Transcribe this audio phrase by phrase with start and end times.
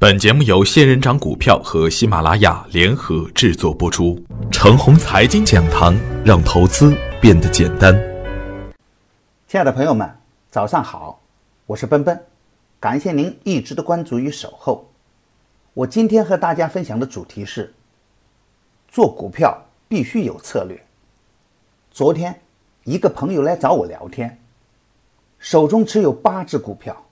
[0.00, 4.18] 本节目由仙人掌股票和喜马拉雅联合制作播出。
[4.50, 7.94] 程红财经讲堂，让投资变得简单。
[9.46, 10.10] 亲爱的朋友们，
[10.50, 11.20] 早上好，
[11.66, 12.18] 我是奔奔，
[12.80, 14.90] 感谢您一直的关注与守候。
[15.74, 17.74] 我今天和大家分享的主题是：
[18.88, 20.82] 做股票必须有策略。
[21.90, 22.40] 昨天，
[22.84, 24.40] 一个朋友来找我聊天，
[25.38, 27.04] 手中持有八只股票，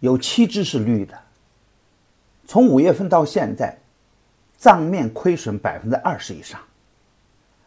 [0.00, 1.27] 有七只是绿的。
[2.48, 3.76] 从五月份到现在，
[4.56, 6.58] 账面亏损百分之二十以上，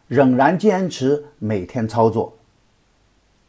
[0.08, 2.36] 仍然坚持每天操作，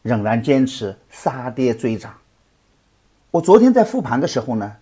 [0.04, 2.14] 仍然坚持杀跌追涨。
[3.32, 4.76] 我昨天在复盘的时候呢，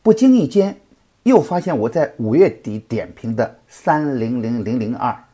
[0.00, 0.80] 不经意间
[1.24, 5.24] 又发现我在五月底点评的三零零零零二，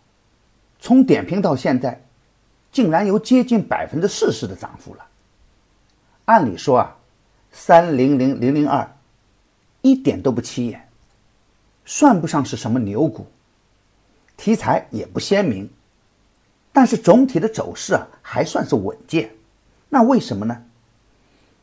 [0.78, 2.02] 从点评到现在，
[2.72, 5.06] 竟然有接近百分之四十的涨幅了。
[6.24, 6.96] 按理说啊，
[7.52, 8.90] 三零零零零二。
[9.82, 10.88] 一点都不起眼，
[11.84, 13.26] 算不上是什么牛股，
[14.36, 15.68] 题材也不鲜明，
[16.72, 19.30] 但是总体的走势啊还算是稳健。
[19.88, 20.64] 那为什么呢？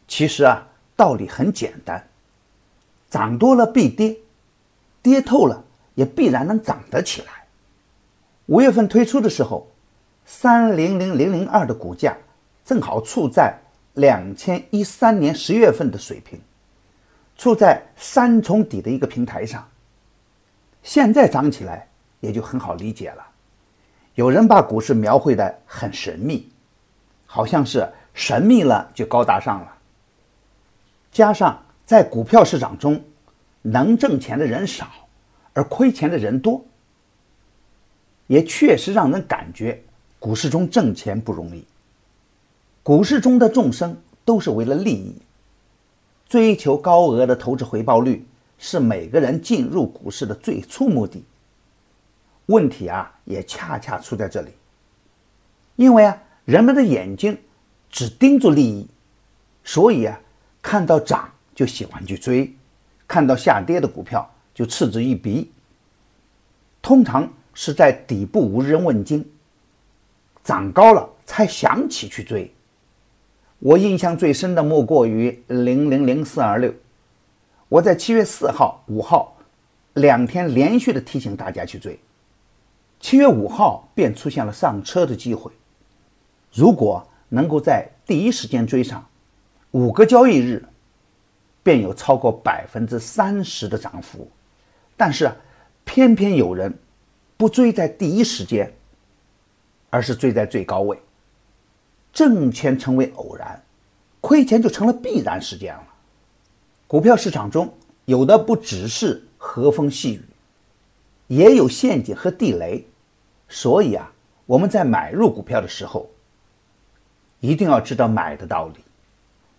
[0.07, 2.07] 其实啊道理很简单，
[3.09, 4.17] 涨多了必跌，
[5.01, 5.63] 跌透了
[5.95, 7.45] 也必然能涨得起来。
[8.47, 9.67] 五月份推出的时候，
[10.25, 12.17] 三零零零零二的股价
[12.65, 13.57] 正好处在
[13.93, 16.39] 两千一三年十月份的水平。
[17.37, 19.65] 处在三重底的一个平台上，
[20.81, 21.87] 现在涨起来
[22.19, 23.25] 也就很好理解了。
[24.15, 26.51] 有人把股市描绘的很神秘，
[27.27, 29.77] 好像是神秘了就高大上了。
[31.11, 32.99] 加上在股票市场中，
[33.61, 34.87] 能挣钱的人少，
[35.53, 36.65] 而亏钱的人多，
[38.25, 39.83] 也确实让人感觉
[40.17, 41.63] 股市中挣钱不容易。
[42.81, 45.21] 股市中的众生都是为了利益。
[46.27, 48.25] 追求高额的投资回报率
[48.57, 51.23] 是每个人进入股市的最初目的。
[52.47, 54.51] 问题啊，也恰恰出在这里。
[55.75, 57.37] 因为啊，人们的眼睛
[57.89, 58.87] 只盯住利益，
[59.63, 60.19] 所以啊，
[60.61, 62.53] 看到涨就喜欢去追，
[63.07, 65.51] 看到下跌的股票就嗤之以鼻。
[66.81, 69.29] 通常是在底部无人问津，
[70.43, 72.53] 涨高了才想起去追。
[73.59, 76.71] 我印象最深的莫过于零零零四二六，
[77.69, 79.35] 我在七月四号、五号
[79.95, 81.99] 两天连续的提醒大家去追，
[82.99, 85.51] 七月五号便出现了上车的机会。
[86.53, 89.03] 如果能够在第一时间追上，
[89.71, 90.63] 五个交易日
[91.63, 94.29] 便有超过百分之三十的涨幅。
[94.95, 95.31] 但是
[95.83, 96.71] 偏偏有人
[97.37, 98.71] 不追在第一时间，
[99.89, 100.97] 而是追在最高位。
[102.17, 103.61] 挣钱成为偶然，
[104.21, 105.83] 亏钱就成了必然事件了。
[106.87, 107.71] 股票市场中
[108.05, 110.21] 有的不只是和风细雨，
[111.27, 112.83] 也有陷阱和地雷。
[113.47, 114.11] 所以啊，
[114.47, 116.09] 我们在买入股票的时候，
[117.39, 118.79] 一定要知道买的道理，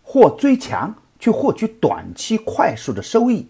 [0.02, 3.46] 或追强去获取短期快速的收益，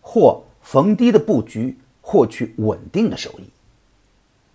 [0.00, 3.50] 或逢低的布局获取稳定的收益。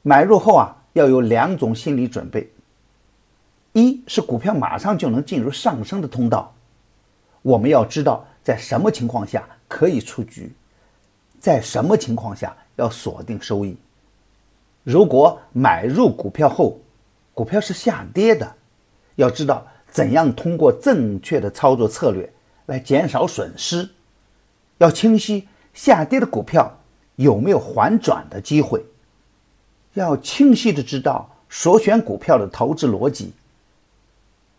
[0.03, 2.50] 买入后啊，要有两种心理准备。
[3.75, 6.56] 一是股票马上就能进入上升的通道，
[7.41, 10.56] 我们要知道在什么情况下可以出局，
[11.41, 13.75] 在什么情况下要锁定收益。
[14.86, 16.80] 如果买入股票后，
[17.34, 18.56] 股票是下跌的，
[19.16, 22.31] 要知道怎样通过正确的操作策略
[22.68, 23.90] 来减少损失，
[24.78, 26.80] 要清晰下跌的股票
[27.18, 28.81] 有没有反转的机会，
[29.96, 33.34] 要清晰的知道所选股票的投资逻辑。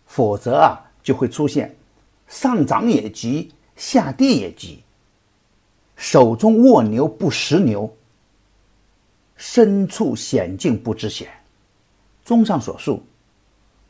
[0.06, 1.76] 否则啊，就会出现
[2.26, 4.82] 上涨也急，下跌也急。
[5.96, 7.94] 手中握牛不识牛，
[9.36, 11.28] 身处险境不知险。
[12.24, 13.02] 综上所述，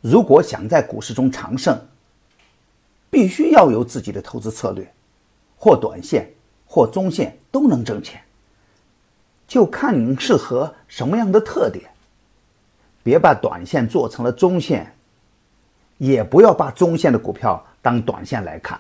[0.00, 1.78] 如果想在股市中长胜，
[3.10, 4.92] 必须要有自己的投资策略，
[5.56, 6.30] 或短线
[6.66, 8.20] 或中线都能挣钱，
[9.46, 11.90] 就看您适合什么样的特点。
[13.02, 14.95] 别把短线做成了中线。
[15.98, 18.78] 也不要把中线的股票当短线来看，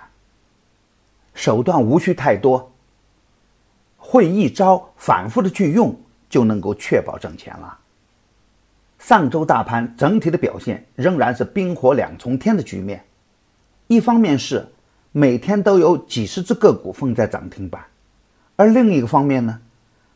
[1.34, 2.70] 手段无需太多，
[3.96, 5.98] 会一招反复的去用，
[6.28, 7.78] 就能够确保挣钱了。
[8.98, 13.02] 上周大盘整体的表现仍然是冰火两重天的局面，
[13.86, 14.66] 一方面是
[15.12, 17.82] 每天都有几十只个股封在涨停板，
[18.56, 19.58] 而另一个方面呢，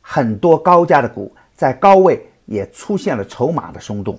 [0.03, 4.19] 很多高价的股在高位也出现了筹码的松动，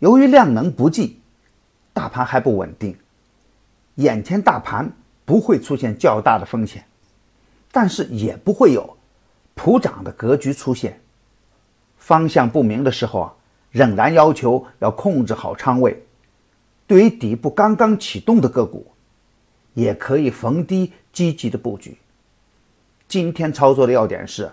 [0.00, 1.20] 由于量能不济。
[1.96, 2.94] 大盘还不稳定，
[3.94, 4.92] 眼前大盘
[5.24, 6.84] 不会出现较大的风险，
[7.72, 8.98] 但是也不会有
[9.54, 11.00] 普涨的格局出现。
[11.96, 13.34] 方向不明的时候啊，
[13.70, 16.04] 仍然要求要控制好仓位。
[16.86, 18.92] 对于底部刚刚启动的个股，
[19.72, 21.96] 也可以逢低积极的布局。
[23.08, 24.52] 今天操作的要点是，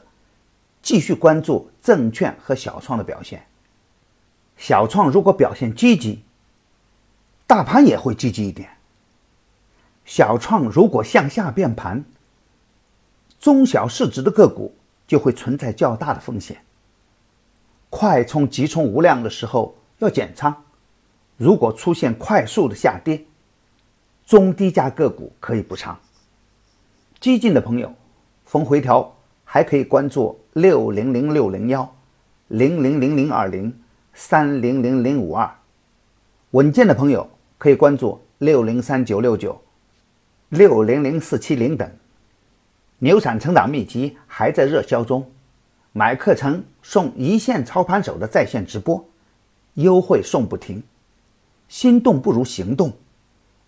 [0.82, 3.46] 继续关注证券和小创的表现。
[4.56, 6.24] 小创如果表现积极，
[7.46, 8.70] 大盘也会积极一点。
[10.06, 12.04] 小创如果向下变盘，
[13.40, 14.76] 中小市值的个股
[15.08, 16.58] 就会存在较大的风险。
[17.90, 20.64] 快冲急冲无量的时候要减仓，
[21.38, 23.24] 如果出现快速的下跌，
[24.26, 25.98] 中低价个股可以补仓。
[27.20, 27.94] 激进的朋友，
[28.46, 31.96] 逢回调还可以关注六零零六零幺、
[32.48, 33.80] 零零零零二零、
[34.14, 35.50] 三零零零五二。
[36.52, 37.30] 稳健的朋友
[37.64, 39.58] 可以关注六零三九六九。
[40.50, 41.90] 六零零四七零等，
[43.00, 45.26] 牛产成长秘籍还在热销中，
[45.94, 49.06] 买课程送一线操盘手的在线直播，
[49.76, 50.84] 优惠送不停。
[51.70, 52.92] 心动不如行动，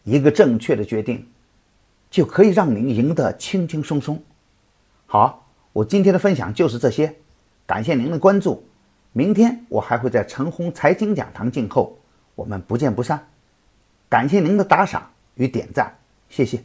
[0.03, 1.25] 一个正确的决定，
[2.11, 4.21] 就可以让您赢得轻轻松松。
[5.05, 7.15] 好，我今天的分享就是这些，
[7.65, 8.61] 感谢您的关注。
[9.13, 11.97] 明天我还会在陈红财经讲堂静候，
[12.35, 13.25] 我们不见不散。
[14.15, 15.93] 感谢您的打赏与点赞，
[16.29, 16.63] 谢谢。